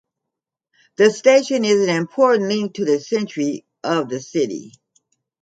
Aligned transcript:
The 0.97 1.11
station 1.11 1.63
is 1.63 1.79
an 1.87 1.91
important 1.95 2.49
link 2.49 2.73
to 2.73 2.85
the 2.85 2.99
centre 2.99 3.59
of 3.83 4.09
the 4.09 4.19
city. 4.19 4.73